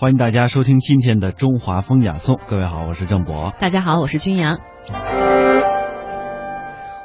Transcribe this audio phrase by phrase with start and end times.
[0.00, 2.38] 欢迎大家收听今天的中华风雅颂。
[2.48, 3.52] 各位好，我是郑博。
[3.58, 4.60] 大家好，我是君阳。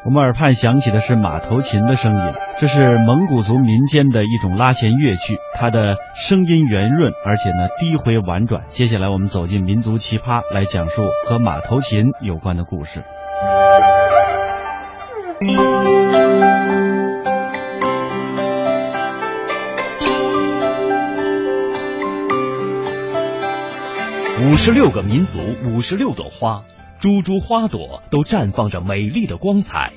[0.05, 8.66] 我们耳畔响起的是马头琴的声音，这是蒙古族民间的一种拉弦乐器，它的声音圆润，而且呢低回婉转。
[8.68, 13.04] 接下来我们走进民族奇葩，来讲述和马头琴有关的故事。
[24.65, 26.63] 十六个民族，五十六朵花。
[26.97, 29.91] 株株花朵都绽放着美丽的光彩，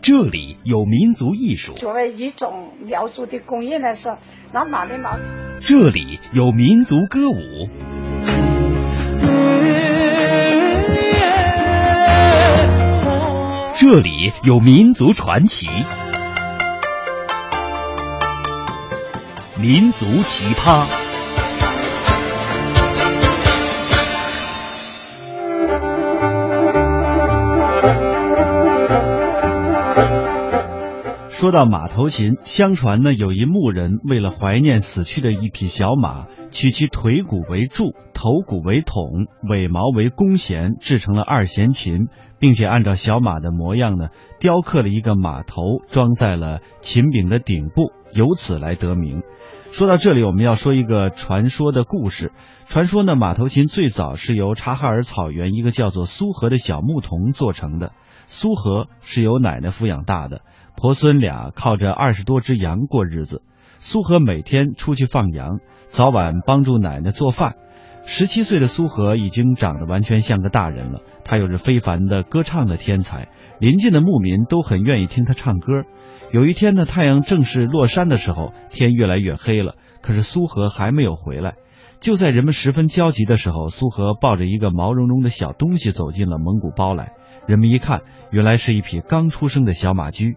[0.00, 1.74] 这里有民族艺术。
[1.74, 4.16] 作为一种苗族的工艺来说，
[4.54, 5.18] 拿马的毛。
[5.60, 7.68] 这里有民族歌舞。
[13.74, 15.68] 这里有民族传奇。
[19.60, 21.09] 民族奇葩。
[31.40, 49.22] 说到马头琴，相传呢，有一牧人为了怀念死去的一匹小马，取其腿骨为柱，头骨为筒，尾毛为弓弦，制成了二弦琴，并且按照小马的模样呢，雕刻了一个马头，装在了琴柄的顶部，由此来得名。
[49.70, 52.32] 说到这里，我们要说一个传说的故事。
[52.66, 57.92] 传说呢，马头琴最早是由察哈尔草原一个叫做苏和的小牧童做成的。
[58.26, 60.42] 苏和是由奶奶抚养大的。
[60.76, 63.42] 婆孙俩靠着二十多只羊过日子。
[63.78, 67.56] 苏和每天出去放羊，早晚帮助奶奶做饭。
[68.04, 71.00] 十七岁的苏和已经长得完全像个大人了。
[71.24, 73.28] 他有着非凡的歌唱的天才，
[73.58, 75.84] 邻近的牧民都很愿意听他唱歌。
[76.32, 81.54] 有一天呢，太阳正式落山的时候，天越来越黑了，可是苏和还没有回来。
[82.00, 87.12] 就在人们十分焦急的时候，苏和抱着一个毛茸茸的小东西走进了蒙古包来。
[87.46, 90.36] 人们一看，原来是一匹刚出生的小马驹。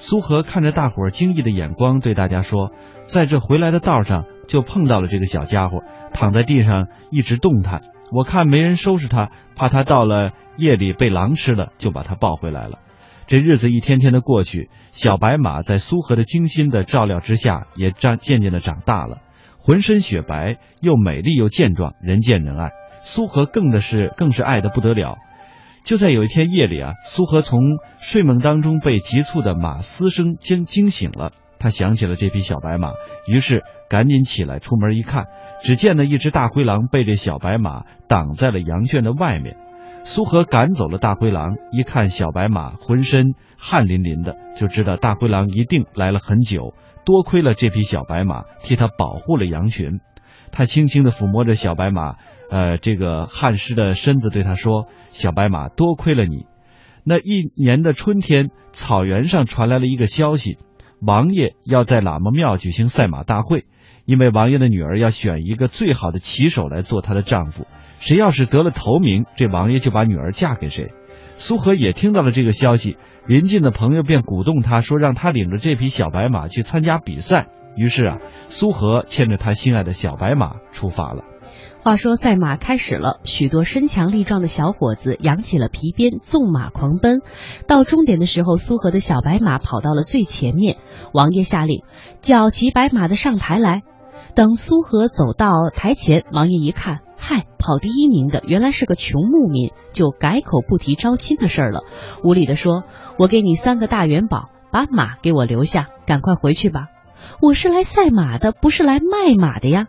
[0.00, 2.72] 苏和看着大伙儿惊异的眼光，对大家说
[3.04, 5.84] ：“在这回来的道上，就碰到了这个小家伙，
[6.14, 7.82] 躺在地上一直动弹。
[8.10, 12.78] 我看没人收拾他，怕他到了夜里被狼吃了，就把他抱回来了。
[13.26, 19.18] 这日子一天天的过去，小白马在苏和的精心的照料之下，也长渐渐的长大了，
[19.58, 22.70] 浑身雪白，又美丽又健壮，人见人爱。
[23.00, 25.18] 苏和更的是更是爱的不得了。”
[25.84, 27.60] 就在有一天夜里啊，苏和从
[28.00, 31.32] 睡梦当中被急促的马嘶声惊惊醒了。
[31.58, 32.92] 他想起了这匹小白马，
[33.26, 35.26] 于是赶紧起来出门一看，
[35.62, 39.56] 只见呢一只大灰狼被这小白马挡在了羊圈的外面。
[40.02, 46.74] 苏和赶走了大灰狼，一看小白马浑身汗淋淋的，就知道大灰狼一定来了很久。
[47.04, 50.00] 多亏了这匹小白马替他保护了羊群。
[50.52, 52.16] 他轻轻地抚摸着小白马。
[52.50, 56.46] 呃，这个汗师的身子对他说：“小白马，多亏了你。”
[57.04, 60.58] 那一年的春天，草原上传来了一个消息：
[61.00, 63.64] 王爷要在喇嘛庙举行赛马大会，
[64.04, 67.66] 因为王爷的女儿要选一个最好的骑手来做她的丈夫，
[68.00, 70.92] 谁要是得了头名，这王爷就把女儿嫁给谁。
[71.36, 77.46] 苏和也听到了这个消息，邻近的朋友便鼓动他说：“让他领着这匹小白马去参加比赛。”
[77.76, 78.18] 于是啊，
[78.48, 81.22] 苏和牵着他心爱的小白马出发了。
[81.82, 87.22] 话说赛马开始了，许多身强力壮的小伙子扬起了皮鞭，纵马狂奔。
[87.66, 90.76] 到终点的时候，苏和的小白马跑到了最前面。
[91.14, 91.82] 王爷下令，
[92.20, 93.80] 叫骑白马的上台来。
[94.34, 101.84] 等苏和走到台前，王爷一看，嗨，跑第一名的原来是个穷牧民，就改口不提招亲的事儿了，
[102.22, 102.84] 无礼的说
[103.18, 106.88] ：“我给你三个大元宝，把马给我留下，赶快回去吧。
[107.40, 109.86] 我是来赛马的，不是来卖马的呀。”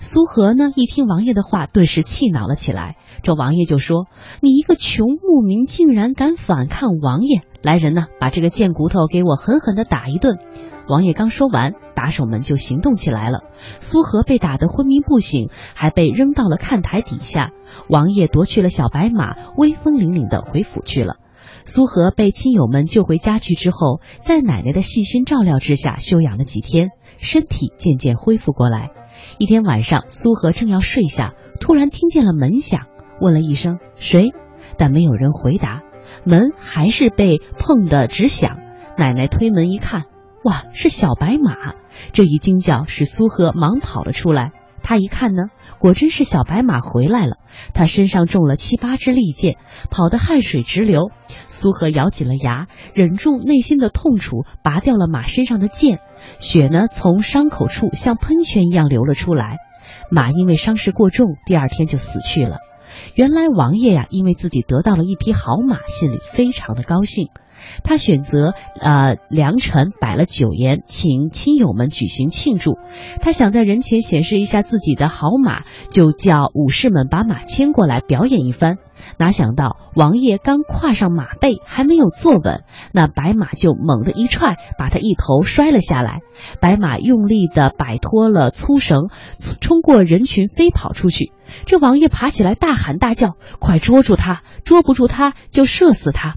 [0.00, 2.96] 苏和呢，一听王爷的话，顿时气恼了起来。
[3.22, 4.06] 这王爷就说
[4.40, 7.42] ：“你一个穷牧民，竟然敢反抗王爷！
[7.62, 10.38] 来人呐，把这个贱骨头给我狠狠地打一顿！”
[10.88, 13.40] 王爷刚说完，打手们就行动起来了。
[13.80, 17.50] 苏和被打得昏迷不醒，还被扔到了看台底下。
[17.88, 21.16] 王爷夺去了小白马，威风凛凛的回府去了。
[21.64, 28.90] 苏和被亲友们救回家去之后，在奶奶的细心照料之下休养了几天，身体渐渐恢复过来。
[29.38, 32.86] 一天晚上，苏荷正要睡下，突然听见了门响，
[33.20, 34.32] 问了一声“谁”，
[34.78, 35.82] 但没有人回答，
[36.24, 38.58] 门还是被碰得直响。
[38.96, 40.04] 奶奶推门一看，
[40.44, 41.74] 哇，是小白马！
[42.12, 44.52] 这一惊叫使苏荷忙跑了出来。
[44.88, 45.48] 他一看呢，
[45.80, 47.38] 果真是小白马回来了。
[47.74, 49.56] 他身上中了七八支利箭，
[49.90, 51.10] 跑得汗水直流。
[51.48, 55.98] 苏和咬紧了牙，忍住内心的痛楚，拔掉了马身上的箭。
[56.38, 59.56] 血呢，从伤口处像喷泉一样流了出来。
[60.08, 62.58] 马因为伤势过重，第二天就死去了。
[63.16, 67.30] 原来王爷呀，因为自己得到了一匹好马，心里非常的高兴。
[67.84, 72.78] 他选择呃良辰摆了酒宴，请亲友们举行庆祝。
[73.20, 78.78] 他想在人前显示一下自己的好马，就叫武士们把马牵过来表演一番。
[79.18, 86.20] 哪想到王爷刚跨上马背，还没有坐稳，那白马就猛地一踹，把他一头摔了下来。
[86.60, 89.08] 白马用力地摆脱了粗绳，
[89.60, 91.32] 冲过人群飞跑出去。
[91.66, 94.40] 这王爷爬起来大喊大叫：“快捉住他！
[94.64, 96.36] 捉不住他就射死他！”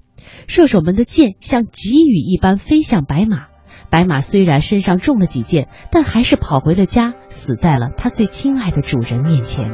[0.49, 3.49] 射手们的箭像急雨一般飞向白马。
[3.91, 9.71] 白马虽然身上中了几箭，但还是跑回了家，死在了他最亲爱的主人面前。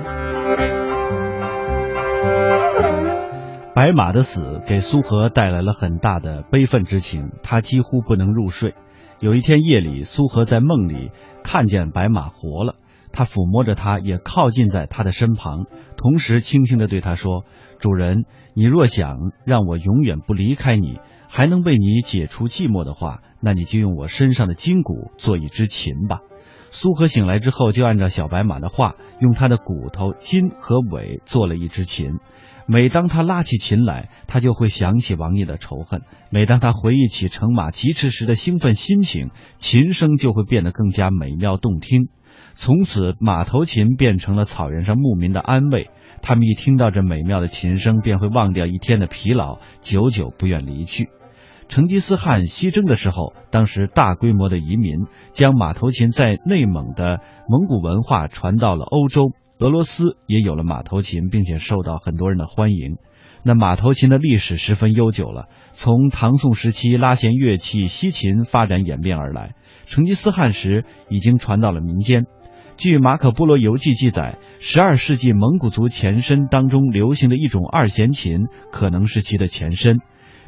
[3.74, 8.76] 白马的死给苏荷带来了很大的悲愤之情，他几乎不能入睡。
[9.22, 11.12] 有一天夜里，苏荷在梦里
[11.42, 12.76] 看见白马活了，
[13.16, 17.46] 他抚摸着它，也靠近在他的身旁，同时轻轻地对他说
[17.80, 26.20] ：“主人，你若想让我永远不离开你，还能为你解除寂寞的话，那你就用我身上的筋骨做一支琴吧。”
[26.72, 32.20] 苏荷醒来之后，就按照小白马的话，用他的骨头、筋和尾做了一支琴。
[32.68, 36.02] 每当他拉起琴来，他就会想起王爷的仇恨；
[36.32, 42.10] 每当他回忆起乘马疾驰时的兴奋心情，琴声就会变得更加美妙动听。
[42.54, 45.90] 从此，马头琴变成了草原上牧民的安慰。
[46.22, 51.10] 他们一听到这美妙的琴声，便会忘掉一天的疲劳，久久不愿离去。
[51.68, 59.32] 成吉思汗西征的时候，当时大规模的移民将马头琴在内蒙的蒙古文化传到了欧洲。
[59.58, 62.98] 俄罗斯也有了马头琴，并且受到很多人的欢迎。
[63.44, 69.56] 那马头琴的历史十分悠久了，从唐宋时期拉弦乐器西琴发展演变而来。
[69.86, 72.26] 成吉思汗时已经传到了民间。
[72.78, 80.00] 据《马可波罗游记》记载，十二世纪蒙古族前身当中流行的一种二弦琴，可能是其的前身。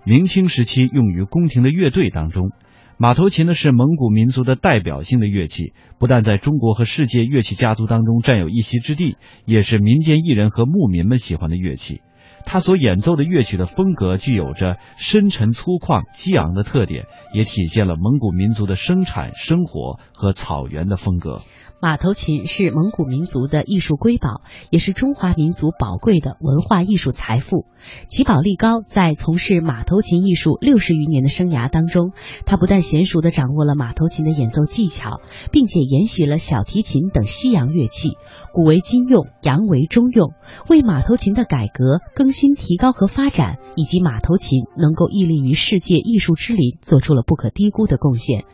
[0.04, 2.52] 明清时期用于宫廷的乐队当中。
[2.98, 12.02] 马头琴呢是蒙古民族的代表性的乐器，不但在中国和世界乐器家族当中占有一席之地，也是民间艺人和牧民们喜欢的乐器。
[12.50, 17.04] 他所演奏的乐曲的风格具有着深沉粗犷、激昂的特点，
[17.34, 21.40] 也体现了蒙古民族的生产生活和草原的风格。
[21.80, 24.42] 马头琴是蒙古民族的艺术瑰宝，
[24.72, 27.66] 也是中华民族宝贵的文化艺术财富。
[28.10, 32.14] 齐宝力高在从事马头琴艺术六十余年的生涯当中，
[32.48, 35.22] 他不但娴熟地掌握了马头琴的演奏技巧，
[35.52, 38.18] 并且沿袭了小提琴等西洋乐器，
[38.54, 40.34] 古为今用，洋为中用，
[40.68, 48.46] 为马头琴的改革、更新、提高和发展，以及马头琴能够屹立于世界艺术之林，做出了不可低估的贡献。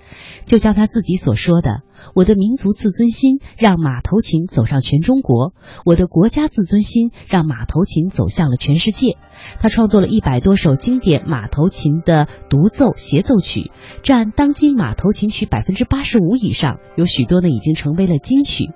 [0.45, 1.83] 就像他自己所说的
[2.15, 5.53] ：“我的民族自尊。”心让马头琴走上全中国，
[5.85, 9.17] 我的国家自尊心让马头琴走向了全世界。
[9.61, 18.71] 他创作了一百多首经典马头琴的独奏协奏曲，占当今马头琴曲百分之八十五以上，有许多呢已经成为了金曲。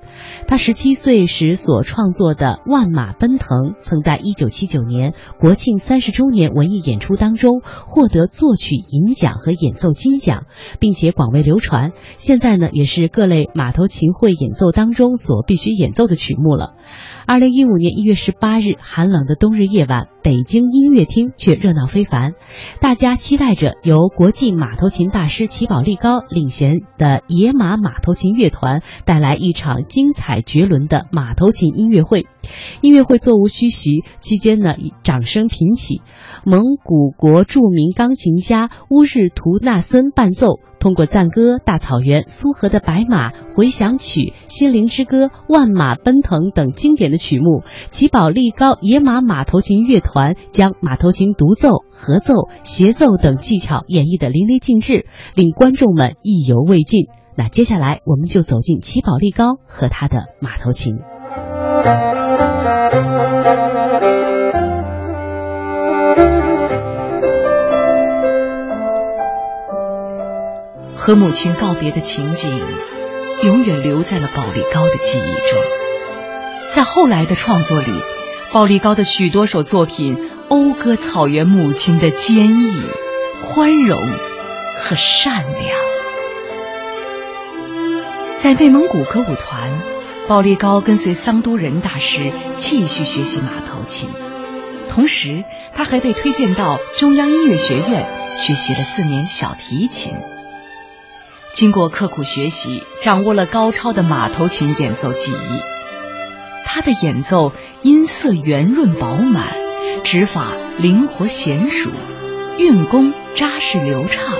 [0.48, 10.46] 他十七岁时所创作的《万马奔腾》，曾在一九七九年国庆三十周年文艺演出当中获得作曲银奖和演奏金奖，
[10.80, 11.94] 并且广为流传。
[12.18, 16.76] 现在呢，也是各类马头琴会演奏当中所必须演奏的曲目了。
[17.26, 22.34] 二零一五年一月十八日，寒冷的冬日夜晚，北京音乐厅却热闹非凡。
[22.80, 32.28] 大家期待着由国际马头琴大师齐宝力高领衔的野马马头琴乐团带来一场精彩绝伦的马头琴音乐会。
[32.82, 36.02] 音乐会座无虚席，期间呢，掌声频起。
[36.46, 40.60] 蒙古国著名钢琴家乌日图纳森伴奏。
[40.80, 57.08] 通过赞歌《大草原》《苏荷的白马》《回响曲》《心灵之歌》《万马奔腾》等经典的曲目，齐宝力高野马马头琴乐团将马头琴独奏、合奏、协奏等技巧演绎得淋漓尽致，令观众们意犹未尽。
[57.36, 60.98] 那接下来，我们就走进齐宝力高和他的马头琴。
[71.08, 72.62] 和母亲告别的情景，
[73.42, 75.58] 永远留在了宝力高的记忆中。
[76.68, 77.94] 在后来的创作里，
[78.52, 80.18] 宝力高的许多首作品
[80.50, 82.82] 讴歌草原母亲的坚毅、
[83.42, 83.98] 宽容
[84.82, 85.78] 和善良。
[88.38, 89.82] 在内蒙古歌舞团，
[90.28, 94.10] 宝力高跟随桑都仁大师继续学习马头琴，
[94.90, 100.12] 同时他还被推荐到中央音乐学院学习了四年小提琴。
[101.54, 105.62] 经过刻苦学习，掌握了高超的马头琴演奏技艺。
[106.64, 107.52] 他的演奏
[107.82, 109.48] 音色圆润饱满，
[110.04, 111.90] 指法灵活娴熟，
[112.60, 114.36] 运功扎实流畅，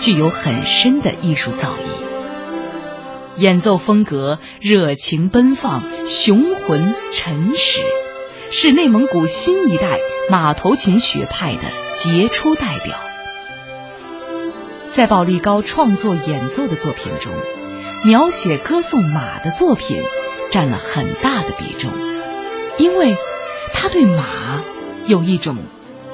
[0.00, 1.72] 具有很深的艺术造诣。
[3.36, 7.80] 演奏风格热情奔放、雄浑沉实，
[8.52, 9.98] 是内蒙古新一代
[10.30, 11.62] 马头琴学派的
[11.94, 12.94] 杰出代表。
[14.94, 17.32] 在保利高创作演奏的作品中，
[18.04, 20.00] 描写歌颂马的作品
[20.52, 21.90] 占了很大的比重，
[22.78, 23.16] 因为
[23.72, 24.62] 他对马
[25.06, 25.56] 有一种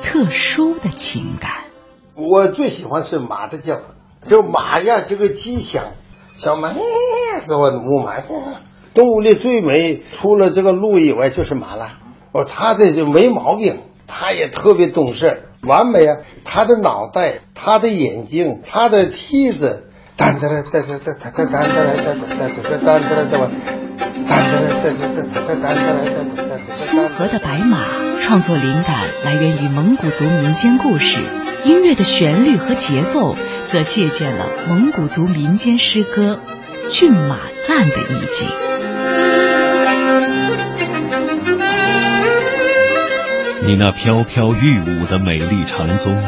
[0.00, 1.66] 特殊的情感。
[2.14, 3.80] 我最喜欢是马的叫，
[4.22, 5.92] 就马呀，这个吉祥。
[6.36, 8.14] 小马，给我母马，
[8.94, 11.90] 动物里最美，除了这个鹿以外就是马了。
[12.32, 16.16] 哦，它这就没毛病，它也特别懂事儿，完美啊！
[16.44, 23.50] 他的脑袋，他的眼睛，他的蹄子，哒哒哒哒哒哒哒哒哒哒哒哒哒哒哒哒
[26.68, 27.86] 苏荷的白马
[28.20, 31.20] 创作灵感来源于蒙古族民间故事，
[31.64, 33.34] 音乐的旋律和节奏
[33.66, 36.40] 则借鉴了蒙古族民间诗歌
[36.88, 38.48] 《骏马赞》的意境。
[43.70, 46.20] 你那飘飘欲舞的美丽长鬃，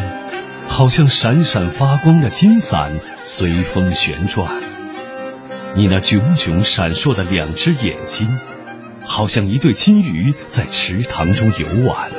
[0.68, 4.46] 好像闪闪发光的金伞，随风旋转；
[5.74, 8.38] 你那炯炯闪烁的两只眼睛，
[9.04, 12.10] 好像一对金鱼在池塘中游玩；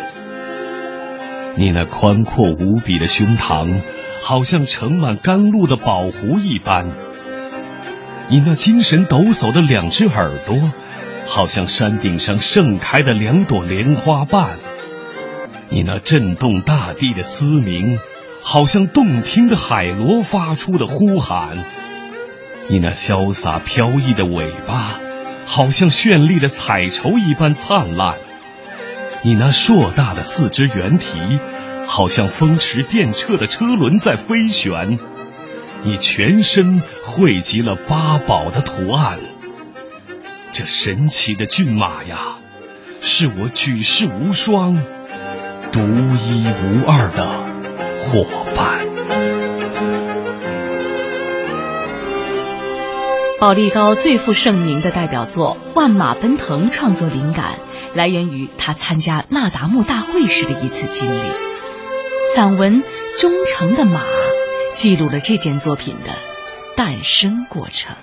[1.55, 3.81] 你那宽阔无比的胸膛，
[4.21, 6.89] 好像盛满甘露的宝壶一般；
[8.27, 10.73] 你那精神抖擞的两只耳朵，
[11.25, 14.59] 好像山顶上盛开的两朵莲花瓣。
[15.73, 17.97] 你那震动大地的嘶鸣，
[18.43, 21.57] 好像动听的海螺发出的呼喊；
[22.69, 24.99] 你那潇洒飘逸的尾巴，
[25.47, 28.17] 好像绚丽的彩绸一般灿烂；
[29.23, 31.39] 你那硕大的四肢圆蹄，
[31.87, 34.99] 好像风驰电掣的车轮在飞旋；
[35.83, 39.17] 你全身汇集了八宝的图案。
[40.51, 42.37] 这神奇的骏马呀，
[43.01, 44.83] 是我举世无双。
[45.73, 47.25] 独一无二的
[47.99, 48.85] 伙伴。
[53.39, 57.55] 保利高最负盛名的代表作《万马奔腾》，创作灵感
[57.95, 61.31] 来源于他参加那达慕大会时的一次经历。
[62.35, 62.83] 散文
[63.19, 63.99] 《忠诚的马》
[64.75, 66.11] 记录了这件作品的
[66.75, 67.95] 诞生过程。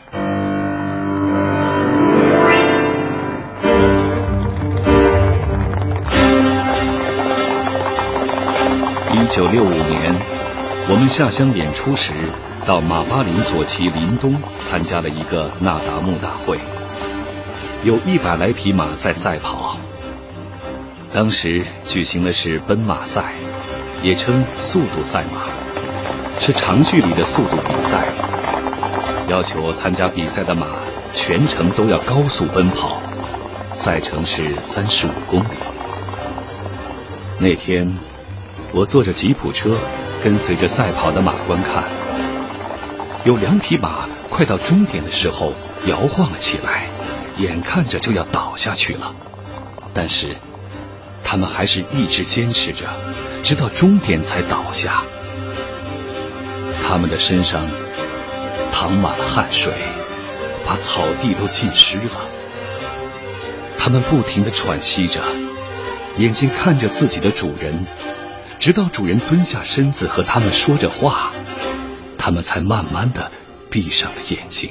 [9.40, 10.14] 九六五年，
[10.90, 12.12] 我们下乡演出时，
[12.66, 16.58] 到马巴林左旗林东参加了一个那达慕大会，
[17.82, 19.78] 有一百来匹马在赛跑。
[21.14, 23.32] 当时举行的是奔马赛，
[24.02, 25.44] 也称速度赛马，
[26.38, 28.08] 是长距离的速度比赛，
[29.26, 30.66] 要求参加比赛的马
[31.12, 33.00] 全程都要高速奔跑，
[33.72, 35.54] 赛程是三十五公里。
[37.38, 37.96] 那天。
[38.72, 39.76] 我坐着吉普车，
[40.22, 41.84] 跟随着赛跑的马观看。
[43.24, 45.52] 有两匹马快到终点的时候
[45.86, 46.86] 摇晃了起来，
[47.36, 49.14] 眼看着就要倒下去了。
[49.92, 50.36] 但是，
[51.24, 52.86] 他们还是一直坚持着，
[53.42, 55.02] 直到终点才倒下。
[56.82, 57.66] 他们的身上
[58.70, 59.74] 淌满了汗水，
[60.64, 62.28] 把草地都浸湿了。
[63.76, 65.20] 他们不停的喘息着，
[66.18, 67.86] 眼睛看着自己的主人。
[68.60, 71.32] 直到主人蹲下身子和他们说着话，
[72.18, 73.32] 他们才慢慢的
[73.70, 74.70] 闭上了眼睛。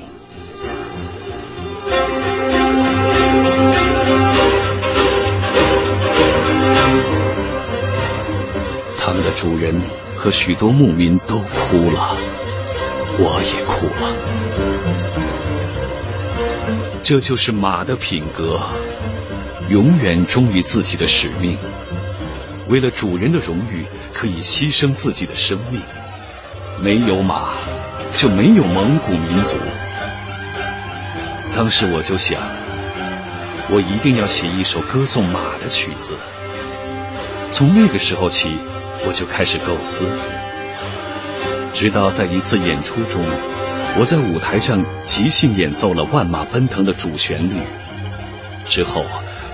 [9.00, 9.81] 他们的主人
[10.15, 12.15] 和许多牧民都哭了，
[13.17, 14.13] 我也哭了。
[17.01, 18.60] 这就是马的品格，
[19.67, 21.58] 永远忠于自己的使命。
[22.70, 25.82] 为了主人的荣誉，可以牺牲自己的生命。
[26.80, 27.50] 没有马，
[28.14, 29.58] 就没有蒙古民族。
[31.56, 32.40] 当时我就想，
[33.72, 36.14] 我一定要写一首歌颂马的曲子。
[37.50, 38.60] 从那个时候起，
[39.04, 40.06] 我就开始构思，
[41.74, 43.26] 直到在一次演出中，
[43.98, 47.56] 我在舞台上即兴演奏了《万马奔腾》的主旋律，
[48.66, 49.04] 之后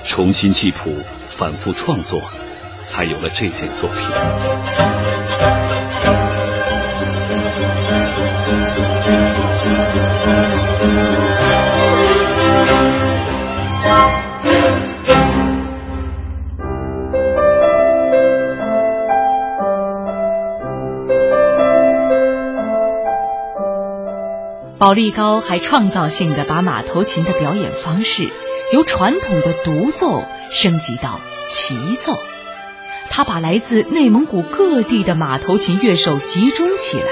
[0.03, 0.93] 重新记谱，
[1.27, 2.21] 反复创作。
[2.87, 5.15] 才有了这件作品。
[24.77, 28.29] 宝丽高还创造性的把马头琴的表演方式
[28.71, 32.34] 由传统的独奏升级到齐奏。
[33.09, 37.05] 他把来自内蒙古各地的马头琴乐手集中起来，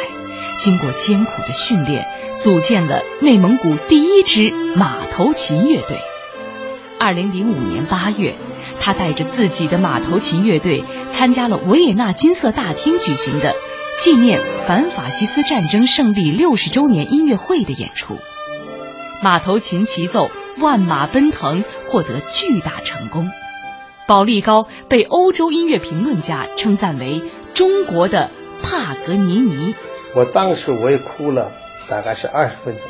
[0.58, 2.06] 经过艰苦的训练，
[2.40, 5.98] 组建了内蒙古第一支马头琴乐队。
[7.00, 8.36] 二零零五年八月，
[8.80, 13.54] 他带着自己的马头琴乐队参加了维也纳金色大厅举行的
[14.00, 18.18] 纪念反法西斯战争胜利六十周年音乐会的演出。
[19.22, 20.28] 马头琴齐奏
[20.62, 23.30] 《万马奔腾》获得巨大成功。
[24.14, 27.24] 保利高被欧洲音乐评论家称赞为
[27.56, 28.30] 中国的
[28.62, 29.74] 帕格尼尼。
[30.14, 31.52] 我当时我也哭了，
[31.90, 32.84] 大概是二十分钟，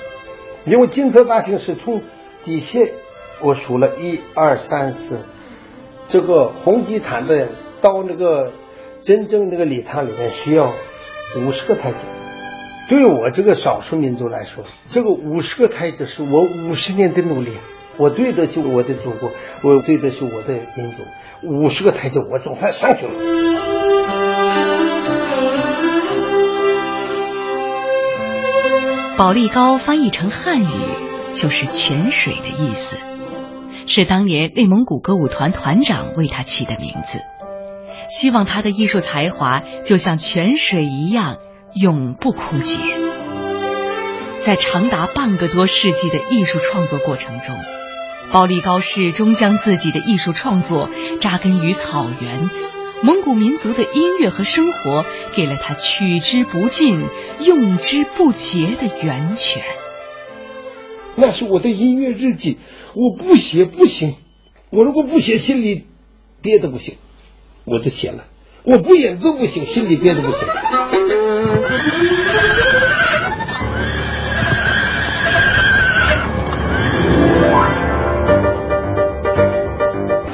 [0.66, 2.02] 因为金色大厅是从
[2.44, 2.82] 底下
[3.40, 5.20] 我数了一二三四，
[6.10, 7.48] 这个红地毯的
[7.80, 8.52] 到那个
[9.00, 10.74] 真正那个礼堂里面需要
[11.38, 12.00] 五十个台阶。
[12.90, 17.54] 对我这个少数民族来说，这个五十个台阶是我五十年的努力。
[17.98, 19.32] 我对得起我的祖国，
[19.62, 21.04] 我对得起我的民族。
[21.44, 23.12] 五十个台阶，我总算上去了。
[29.16, 30.68] 保利高翻译成汉语
[31.36, 32.98] 就是“泉水”的意思，
[33.86, 37.20] 是当年内蒙古歌舞团团长为他起的名字，
[38.10, 41.38] 希望他的艺术才华就像泉水一样
[41.76, 42.80] 永不枯竭。
[44.44, 47.56] 在长达半个多世纪的艺术创作过程中。
[48.32, 50.90] 保利高始终将自己的艺术创作
[51.22, 52.50] 扎根于草原，
[53.02, 57.06] 蒙古民族的音乐和生活给了他取之不尽、
[57.40, 59.64] 用之不竭的源泉。
[61.16, 62.58] 那是我的音乐日记，
[62.96, 64.16] 我不写不行。
[64.72, 65.86] 我如果不写，心里
[66.42, 66.98] 憋得不行，
[67.64, 68.26] 我就写了。
[68.64, 70.40] 我不演奏不行，心里憋得不行。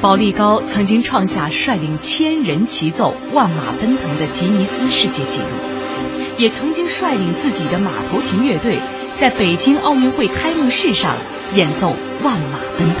[0.00, 5.44] 保利高曾经创下率领千人齐奏《万马奔腾》的吉尼斯世界纪录，
[6.38, 8.80] 也曾经率领自己的马头琴乐队
[9.16, 11.16] 在北京奥运会开幕式上
[11.52, 11.88] 演奏
[12.24, 12.94] 《万马奔腾》。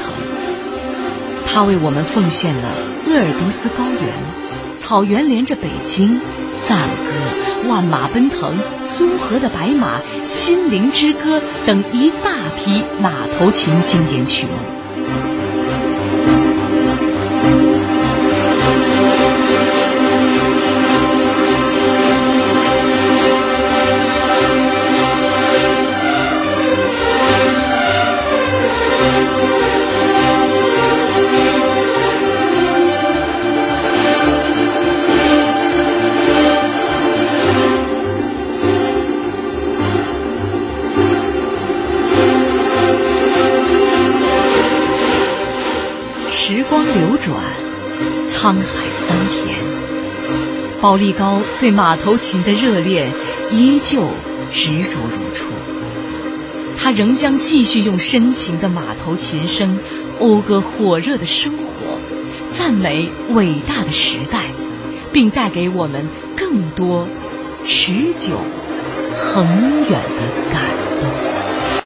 [1.46, 2.68] 他为我们奉献了
[3.06, 6.20] 鄂尔多斯高原、草原连着北京、
[6.58, 14.79] 赞歌、万马奔腾、苏河的白马、心灵之歌等一大批马头琴经典曲目。
[48.40, 53.12] 沧海桑田，保利高对马头琴的热恋
[53.50, 54.02] 依旧
[54.50, 55.50] 执着如初。
[56.78, 59.78] 他仍将继续用深情的马头琴声
[60.18, 61.98] 讴歌火热的生活，
[62.50, 64.46] 赞美伟大的时代，
[65.12, 67.06] 并带给我们更多
[67.66, 68.40] 持久、
[69.12, 69.46] 恒
[69.82, 70.62] 远的感
[70.98, 71.39] 动。